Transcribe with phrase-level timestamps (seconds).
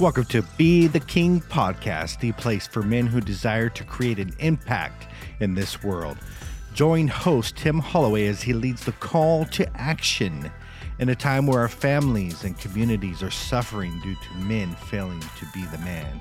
[0.00, 4.34] Welcome to Be the King podcast, the place for men who desire to create an
[4.40, 5.06] impact
[5.38, 6.18] in this world.
[6.74, 10.50] Join host Tim Holloway as he leads the call to action
[10.98, 15.46] in a time where our families and communities are suffering due to men failing to
[15.54, 16.20] be the man.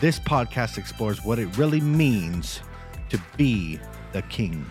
[0.00, 2.60] This podcast explores what it really means
[3.10, 3.78] to be
[4.12, 4.66] the king.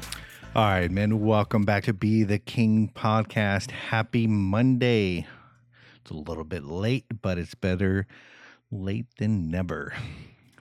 [0.56, 3.72] All right, men, welcome back to Be the King podcast.
[3.72, 5.26] Happy Monday.
[6.02, 8.06] It's a little bit late, but it's better
[8.72, 9.94] late than never.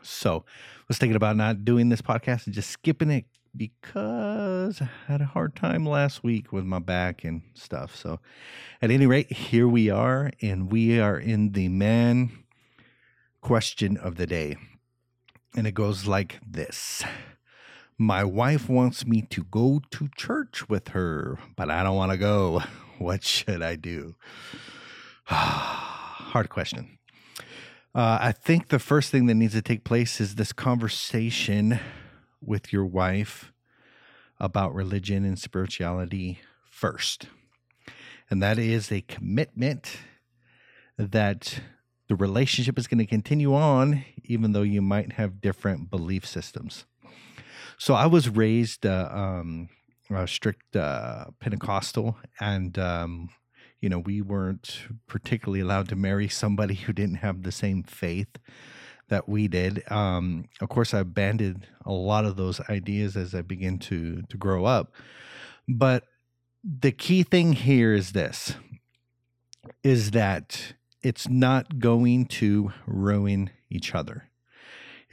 [0.03, 0.45] So,
[0.87, 3.25] was thinking about not doing this podcast and just skipping it
[3.57, 7.97] because I had a hard time last week with my back and stuff.
[7.97, 8.21] So,
[8.83, 12.45] at any rate, here we are, and we are in the man
[13.41, 14.57] question of the day.
[15.57, 17.03] And it goes like this
[17.97, 22.19] My wife wants me to go to church with her, but I don't want to
[22.19, 22.63] go.
[22.99, 24.15] What should I do?
[25.25, 26.99] Hard question.
[27.95, 31.79] Uh, I think the first thing that needs to take place is this conversation
[32.41, 33.53] with your wife
[34.41, 37.29] about religion and spirituality first.
[38.29, 39.99] And that is a commitment
[40.99, 41.61] that
[42.09, 46.87] the relationship is going to continue on, even though you might have different belief systems.
[47.79, 49.69] So I was raised uh, um,
[50.11, 53.29] a strict uh, Pentecostal, and um,
[53.81, 58.39] you know we weren't particularly allowed to marry somebody who didn't have the same faith
[59.09, 59.83] that we did.
[59.91, 64.37] Um, of course, I abandoned a lot of those ideas as I began to to
[64.37, 64.93] grow up.
[65.69, 66.05] But
[66.63, 68.55] the key thing here is this:
[69.83, 74.31] is that it's not going to ruin each other.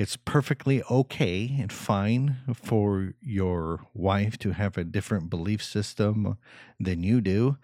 [0.02, 6.40] It's perfectly okay and fine for your wife to have a different belief system
[6.80, 7.58] than you do,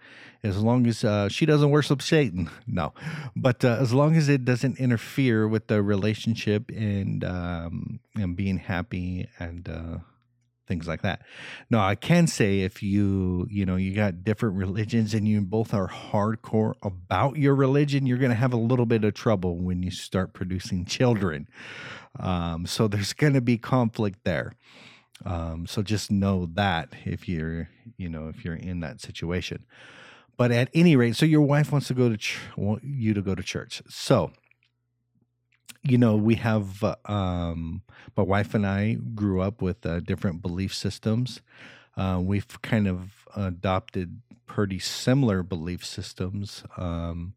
[0.44, 2.48] as long as uh, she doesn't worship Satan.
[2.68, 2.94] No,
[3.34, 8.58] but uh, as long as it doesn't interfere with the relationship and um, and being
[8.58, 9.98] happy and uh,
[10.68, 11.22] things like that.
[11.70, 15.74] No, I can say if you, you know, you got different religions and you both
[15.74, 19.82] are hardcore about your religion, you're going to have a little bit of trouble when
[19.82, 21.48] you start producing children.
[22.18, 24.54] Um, so there's going to be conflict there.
[25.24, 29.64] Um, so just know that if you're, you know, if you're in that situation.
[30.36, 33.22] But at any rate, so your wife wants to go to ch- want you to
[33.22, 33.82] go to church.
[33.88, 34.32] So
[35.82, 37.82] you know, we have uh, um,
[38.16, 41.40] my wife and I grew up with uh, different belief systems.
[41.98, 46.62] Uh, we've kind of adopted pretty similar belief systems.
[46.76, 47.34] Um,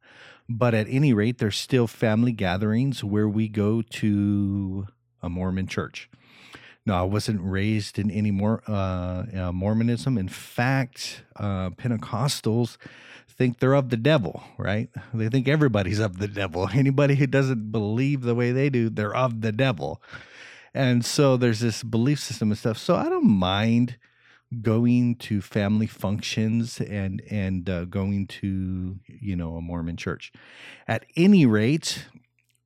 [0.48, 4.88] but at any rate, there's still family gatherings where we go to
[5.22, 6.10] a Mormon church.
[6.86, 10.18] No, I wasn't raised in any more uh, uh, Mormonism.
[10.18, 12.78] In fact, uh, Pentecostals
[13.28, 14.90] think they're of the devil, right?
[15.14, 16.70] They think everybody's of the devil.
[16.74, 20.02] Anybody who doesn't believe the way they do, they're of the devil.
[20.74, 22.78] And so there's this belief system and stuff.
[22.78, 23.98] So I don't mind
[24.62, 30.32] going to family functions and and uh, going to you know a Mormon church.
[30.88, 32.06] At any rate,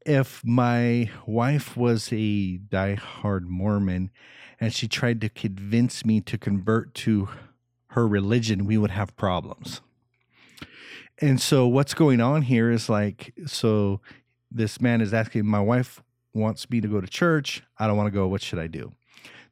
[0.05, 4.11] if my wife was a diehard Mormon
[4.59, 7.29] and she tried to convince me to convert to
[7.89, 9.81] her religion, we would have problems.
[11.19, 14.01] And so what's going on here is like, so
[14.51, 16.01] this man is asking, my wife
[16.33, 17.63] wants me to go to church.
[17.79, 18.27] I don't want to go.
[18.27, 18.91] What should I do?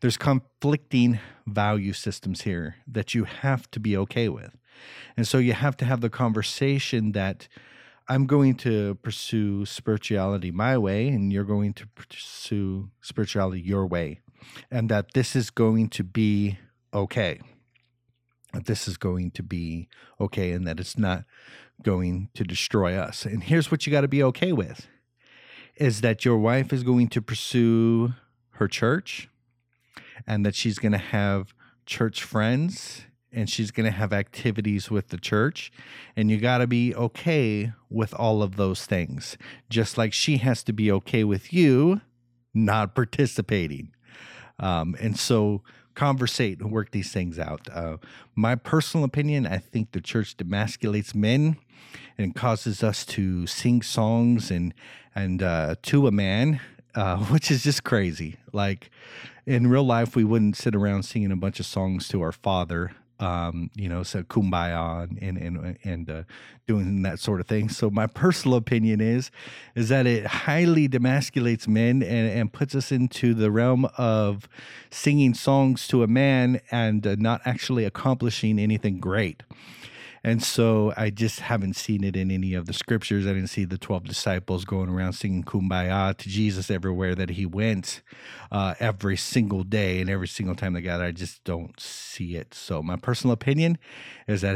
[0.04, 4.58] There's conflicting value systems here that you have to be okay with.
[5.16, 7.48] And so you have to have the conversation that
[8.10, 14.20] I'm going to pursue spirituality my way, and you're going to pursue spirituality your way,
[14.70, 16.58] and that this is going to be
[16.94, 17.40] okay
[18.66, 19.88] this is going to be
[20.20, 21.24] okay and that it's not
[21.82, 23.26] going to destroy us.
[23.26, 24.86] And here's what you got to be okay with
[25.78, 28.14] is that your wife is going to pursue
[28.52, 29.28] her church
[30.26, 31.54] and that she's going to have
[31.86, 35.72] church friends and she's going to have activities with the church
[36.16, 39.38] and you got to be okay with all of those things
[39.70, 42.02] just like she has to be okay with you
[42.54, 43.92] not participating
[44.60, 45.62] um, and so
[45.96, 47.68] conversate and work these things out.
[47.72, 47.98] Uh,
[48.36, 51.58] my personal opinion, I think the church demasculates men
[52.18, 54.74] and causes us to sing songs and
[55.16, 56.60] and uh, to a man,
[56.96, 58.38] uh, which is just crazy.
[58.52, 58.90] Like
[59.46, 62.92] in real life, we wouldn't sit around singing a bunch of songs to our father
[63.24, 66.24] um, you know, so kumbaya and and and uh,
[66.68, 67.70] doing that sort of thing.
[67.70, 69.32] So my personal opinion is
[69.76, 74.48] is that it highly demasculates men and, and puts us into the realm of
[74.92, 79.44] singing songs to a man and uh, not actually accomplishing anything great.
[80.26, 83.28] And so I just haven't seen it in any of the scriptures.
[83.28, 87.46] I didn't see the 12 disciples going around singing kumbaya to Jesus everywhere that he
[87.46, 88.02] went
[88.50, 91.08] uh, every single day and every single time they got there.
[91.08, 92.54] I just don't see it.
[92.54, 93.78] So my personal opinion
[94.26, 94.54] is that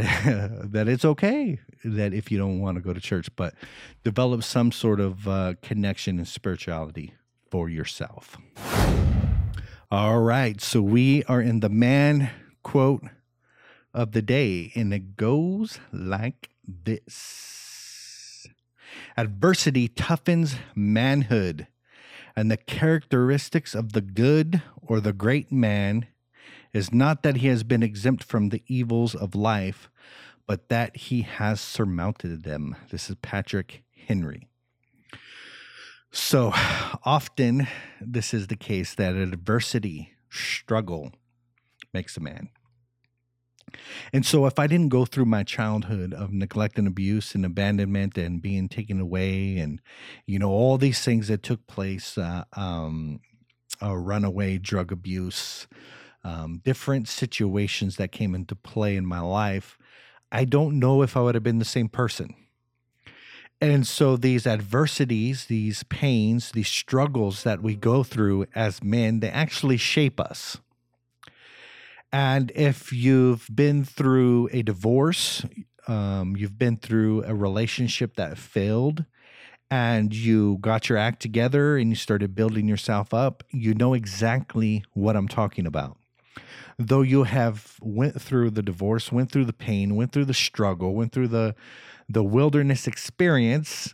[0.72, 3.54] that it's okay that if you don't want to go to church, but
[4.06, 7.14] develop some sort of uh, connection and spirituality
[7.52, 8.38] for yourself.
[9.92, 10.62] All right.
[10.62, 12.32] So we are in the man
[12.64, 13.04] quote
[13.94, 18.48] of the day, and it goes like this
[19.16, 21.68] Adversity toughens manhood,
[22.36, 26.08] and the characteristics of the good or the great man
[26.74, 29.90] is not that he has been exempt from the evils of life,
[30.46, 32.76] but that he has surmounted them.
[32.92, 34.48] This is Patrick Henry.
[36.12, 36.52] So
[37.04, 37.68] often,
[38.00, 41.12] this is the case that adversity, struggle
[41.94, 42.50] makes a man.
[44.14, 48.18] And so, if I didn't go through my childhood of neglect and abuse and abandonment
[48.18, 49.82] and being taken away, and
[50.26, 53.20] you know all these things that took place, uh, um,
[53.82, 55.68] a runaway drug abuse,
[56.24, 59.78] um, different situations that came into play in my life,
[60.32, 62.36] I don't know if I would have been the same person.
[63.60, 69.30] And so these adversities, these pains, these struggles that we go through as men, they
[69.30, 70.58] actually shape us.
[72.18, 75.46] And if you've been through a divorce,
[75.88, 79.06] um, you've been through a relationship that failed,
[79.70, 84.84] and you got your act together and you started building yourself up, you know exactly
[84.94, 85.96] what I'm talking about.
[86.80, 90.96] Though you have went through the divorce, went through the pain, went through the struggle,
[90.96, 91.54] went through the
[92.10, 93.94] the wilderness experience,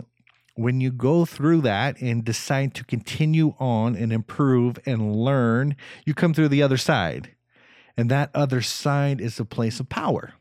[0.55, 5.75] when you go through that and decide to continue on and improve and learn,
[6.05, 7.35] you come through the other side.
[7.97, 10.33] And that other side is a place of power.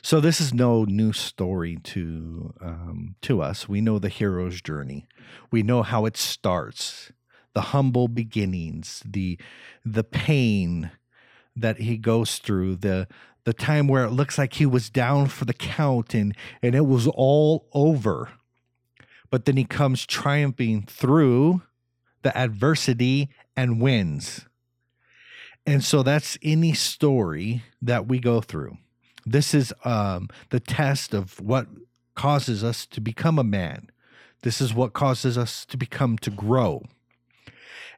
[0.00, 3.68] So this is no new story to um, to us.
[3.68, 5.06] We know the hero's journey.
[5.50, 7.10] We know how it starts,
[7.52, 9.38] the humble beginnings, the
[9.84, 10.92] the pain
[11.56, 13.08] that he goes through, the
[13.46, 16.86] the time where it looks like he was down for the count and and it
[16.86, 18.30] was all over
[19.30, 21.62] but then he comes triumphing through
[22.22, 24.46] the adversity and wins
[25.66, 28.78] and so that's any story that we go through.
[29.24, 31.66] This is um, the test of what
[32.14, 33.90] causes us to become a man.
[34.42, 36.84] This is what causes us to become to grow.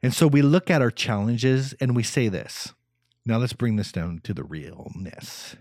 [0.01, 2.73] And so we look at our challenges and we say this.
[3.25, 5.55] Now let's bring this down to the realness.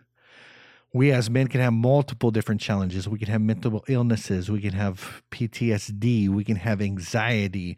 [0.95, 3.09] We as men can have multiple different challenges.
[3.09, 4.51] We can have mental illnesses.
[4.51, 6.29] We can have PTSD.
[6.31, 7.77] We can have anxiety.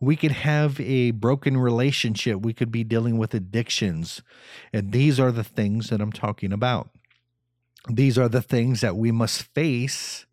[0.00, 2.40] We can have a broken relationship.
[2.40, 4.22] We could be dealing with addictions.
[4.72, 6.90] And these are the things that I'm talking about.
[7.88, 10.26] These are the things that we must face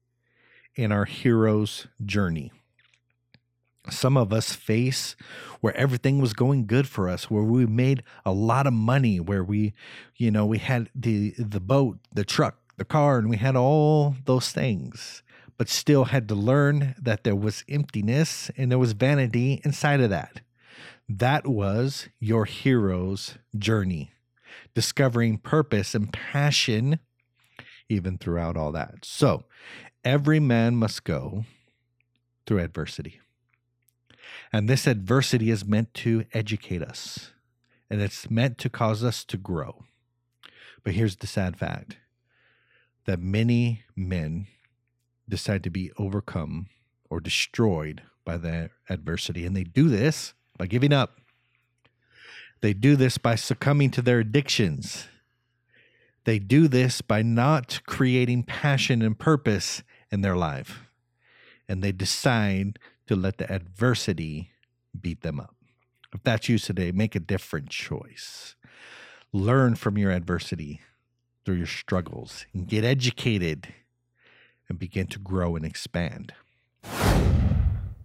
[0.76, 2.52] in our hero's journey
[3.94, 5.16] some of us face
[5.62, 9.44] where everything was going good for us where we made a lot of money where
[9.44, 9.74] we
[10.16, 14.16] you know we had the the boat the truck the car and we had all
[14.26, 15.22] those things
[15.60, 20.10] but still had to learn that there was emptiness and there was vanity inside of
[20.10, 20.40] that.
[21.10, 24.12] That was your hero's journey
[24.74, 27.00] discovering purpose and passion
[27.90, 29.04] even throughout all that.
[29.04, 29.44] So
[30.06, 31.44] every man must go
[32.48, 33.20] through adversity
[34.52, 37.32] and this adversity is meant to educate us
[37.90, 39.84] and it's meant to cause us to grow.
[40.84, 41.98] But here's the sad fact
[43.06, 44.48] that many men
[45.28, 46.68] decide to be overcome
[47.10, 49.46] or destroyed by the adversity.
[49.46, 51.20] And they do this by giving up.
[52.62, 55.08] They do this by succumbing to their addictions.
[56.26, 59.82] They do this by not creating passion and purpose
[60.12, 60.84] in their life.
[61.68, 62.78] And they decide
[63.10, 64.52] to let the adversity
[65.02, 65.56] beat them up.
[66.14, 68.56] If that's you today, make a different choice.
[69.34, 70.82] Learn from your adversity
[71.44, 73.74] through your struggles and get educated
[74.68, 76.34] and begin to grow and expand.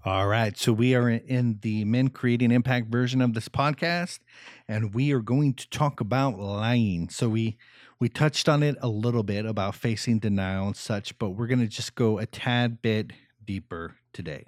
[0.07, 4.21] All right, so we are in the Men Creating Impact version of this podcast,
[4.67, 7.11] and we are going to talk about lying.
[7.11, 7.59] So we
[8.01, 11.61] we touched on it a little bit about facing denial and such, but we're going
[11.61, 13.13] to just go a tad bit
[13.45, 14.47] deeper today.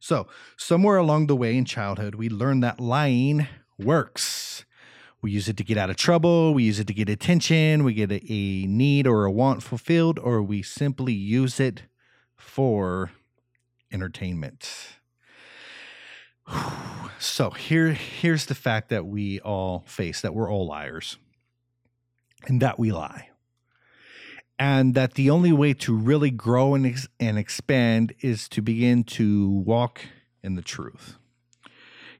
[0.00, 0.26] So,
[0.56, 3.46] somewhere along the way in childhood, we learn that lying
[3.78, 4.64] works.
[5.22, 7.94] We use it to get out of trouble, we use it to get attention, we
[7.94, 11.84] get a, a need or a want fulfilled, or we simply use it
[12.36, 13.10] for
[13.92, 14.70] entertainment.
[17.18, 21.16] So here here's the fact that we all face that we're all liars
[22.46, 23.30] and that we lie.
[24.58, 29.04] And that the only way to really grow and, ex- and expand is to begin
[29.04, 30.02] to walk
[30.42, 31.18] in the truth.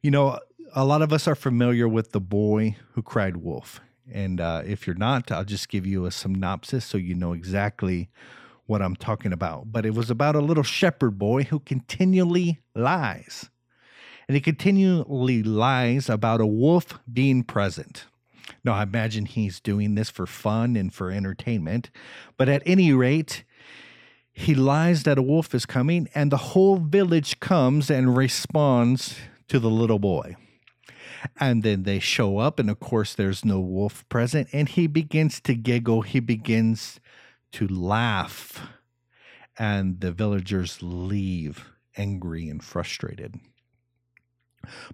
[0.03, 0.39] You know,
[0.75, 3.81] a lot of us are familiar with the boy who cried wolf.
[4.13, 8.09] And uh, if you're not, I'll just give you a synopsis so you know exactly
[8.67, 9.73] what I'm talking about.
[9.73, 13.51] But it was about a little shepherd boy who continually lies.
[14.29, 18.07] And he continually lies about a wolf being present.
[18.67, 21.89] Now, I imagine he's doing this for fun and for entertainment.
[22.37, 23.45] But at any rate,
[24.33, 29.61] he lies that a wolf is coming, and the whole village comes and responds to
[29.61, 30.35] the little boy.
[31.39, 35.41] And then they show up, and of course, there's no wolf present, and he begins
[35.43, 36.03] to giggle.
[36.03, 36.99] He begins
[37.53, 38.69] to laugh,
[39.57, 43.37] and the villagers leave angry and frustrated.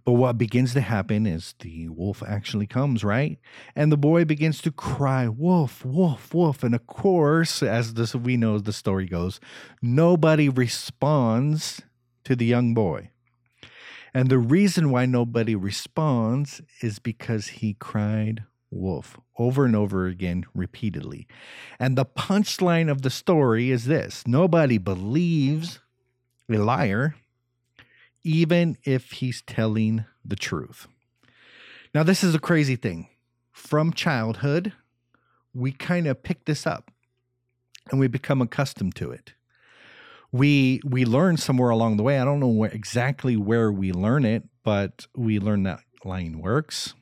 [0.05, 3.39] But what begins to happen is the wolf actually comes, right?
[3.75, 6.63] And the boy begins to cry, Wolf, wolf, wolf.
[6.63, 9.41] And of course, as this, we know the story goes,
[9.81, 11.83] nobody responds
[12.25, 13.11] to the young boy.
[14.15, 20.45] And the reason why nobody responds is because he cried wolf over and over again
[20.55, 21.27] repeatedly.
[21.79, 25.81] And the punchline of the story is this nobody believes
[26.51, 27.15] a liar
[28.25, 30.87] even if he's telling the truth.
[31.95, 33.09] Now, this is a crazy thing.
[33.53, 34.73] From childhood,
[35.55, 36.91] we kind of pick this up
[37.91, 39.35] and we become accustomed to it.
[40.31, 42.19] We we learn somewhere along the way.
[42.19, 46.95] I don't know where, exactly where we learn it, but we learn that lying works.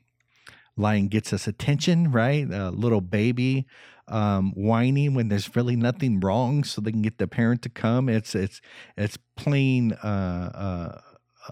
[0.76, 2.50] Lying gets us attention, right?
[2.50, 3.66] A little baby
[4.10, 8.08] um, whining when there's really nothing wrong, so they can get the parent to come.
[8.08, 8.60] It's it's
[8.96, 11.00] it's plain uh, uh,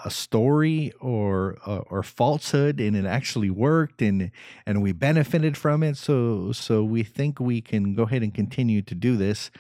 [0.05, 4.31] a story or uh, or falsehood and it actually worked and
[4.67, 5.97] and we benefited from it.
[5.97, 9.51] So so we think we can go ahead and continue to do this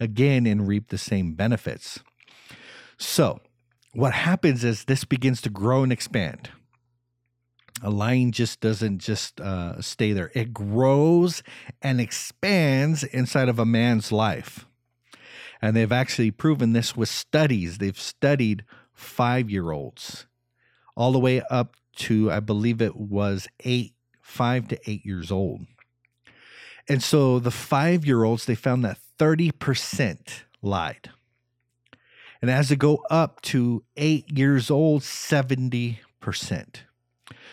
[0.00, 2.00] again and reap the same benefits.
[2.98, 3.40] So
[3.92, 6.50] what happens is this begins to grow and expand.
[7.82, 10.30] A line just doesn't just uh, stay there.
[10.34, 11.42] It grows
[11.82, 14.66] and expands inside of a man's life.
[15.60, 17.78] And they've actually proven this with studies.
[17.78, 20.26] They've studied five year olds,
[20.96, 25.66] all the way up to, I believe it was eight, five to eight years old.
[26.88, 31.10] And so the five year olds, they found that 30% lied.
[32.42, 35.96] And as they go up to eight years old, 70%.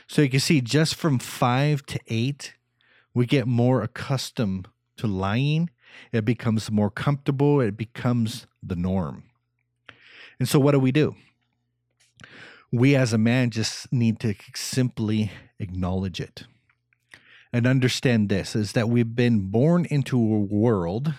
[0.08, 2.56] So you can see just from five to eight,
[3.14, 4.68] we get more accustomed
[4.98, 5.70] to lying.
[6.12, 9.24] It becomes more comfortable, it becomes the norm.
[10.40, 11.16] And so, what do we do?
[12.72, 16.46] We as a man just need to simply acknowledge it
[17.54, 21.14] and understand this is that we've been born into a world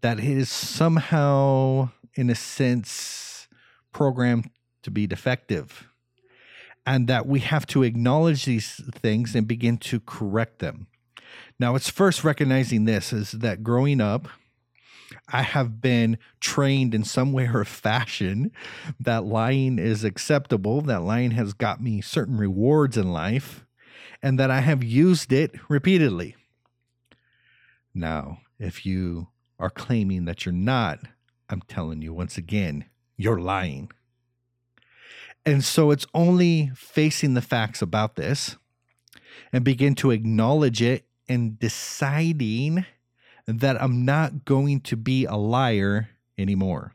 [0.00, 3.48] that is somehow in a sense
[3.92, 4.50] programmed
[4.82, 5.88] to be defective
[6.84, 10.86] and that we have to acknowledge these things and begin to correct them.
[11.58, 14.28] Now it's first recognizing this is that growing up
[15.28, 18.52] I have been trained in some way or fashion
[18.98, 23.64] that lying is acceptable, that lying has got me certain rewards in life,
[24.22, 26.36] and that I have used it repeatedly.
[27.94, 30.98] Now, if you are claiming that you're not,
[31.48, 32.86] I'm telling you once again,
[33.16, 33.90] you're lying.
[35.44, 38.56] And so it's only facing the facts about this
[39.52, 42.84] and begin to acknowledge it and deciding
[43.46, 46.92] that I'm not going to be a liar anymore.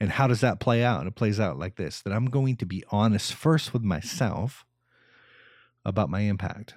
[0.00, 1.06] And how does that play out?
[1.06, 4.64] It plays out like this that I'm going to be honest first with myself
[5.84, 6.74] about my impact,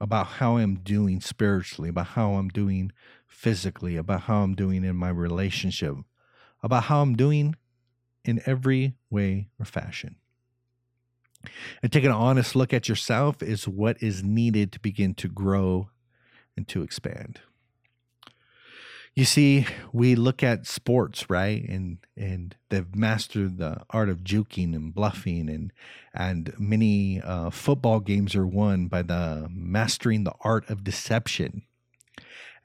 [0.00, 2.92] about how I'm doing spiritually, about how I'm doing
[3.26, 5.96] physically, about how I'm doing in my relationship,
[6.62, 7.56] about how I'm doing
[8.24, 10.16] in every way or fashion.
[11.82, 15.90] And taking an honest look at yourself is what is needed to begin to grow
[16.56, 17.40] and to expand.
[19.14, 21.64] You see, we look at sports, right?
[21.68, 25.72] And and they've mastered the art of juking and bluffing, and
[26.12, 31.62] and many uh, football games are won by the mastering the art of deception.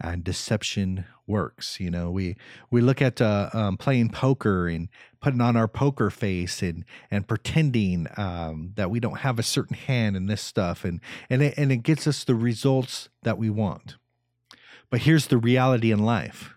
[0.02, 1.80] And deception works.
[1.80, 2.36] You know, we
[2.72, 4.88] we look at uh, um, playing poker and
[5.22, 9.76] putting on our poker face and and pretending um, that we don't have a certain
[9.76, 13.52] hand in this stuff, and and it, and it gets us the results that we
[13.52, 13.98] want.
[14.90, 16.54] But here's the reality in life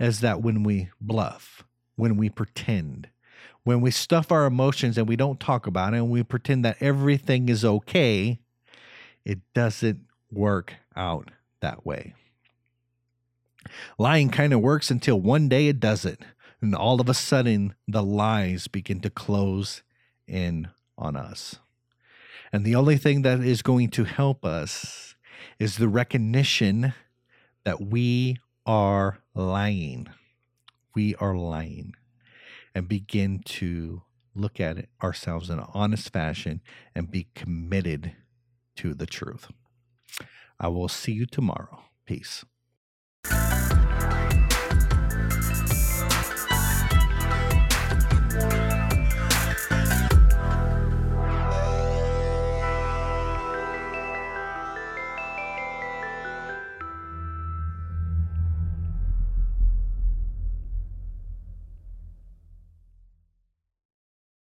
[0.00, 1.62] is that when we bluff,
[1.96, 3.08] when we pretend,
[3.64, 6.78] when we stuff our emotions and we don't talk about it and we pretend that
[6.80, 8.40] everything is okay,
[9.24, 10.00] it doesn't
[10.30, 12.14] work out that way.
[13.98, 16.20] Lying kind of works until one day it doesn't.
[16.60, 19.82] And all of a sudden, the lies begin to close
[20.26, 21.56] in on us.
[22.52, 25.14] And the only thing that is going to help us
[25.58, 26.92] is the recognition
[27.64, 30.08] that we are lying.
[30.94, 31.94] We are lying.
[32.74, 34.02] And begin to
[34.34, 36.62] look at it ourselves in an honest fashion
[36.94, 38.12] and be committed
[38.76, 39.48] to the truth.
[40.58, 41.82] I will see you tomorrow.
[42.06, 42.44] Peace.